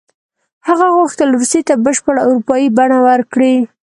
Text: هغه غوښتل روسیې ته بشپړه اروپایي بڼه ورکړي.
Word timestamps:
هغه 0.67 0.87
غوښتل 0.97 1.27
روسیې 1.35 1.61
ته 1.67 1.73
بشپړه 1.85 2.21
اروپایي 2.29 2.67
بڼه 2.77 2.97
ورکړي. 3.07 3.55